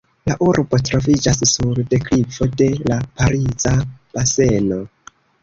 [0.29, 4.81] La urbo troviĝas sur deklivo de la Pariza Baseno.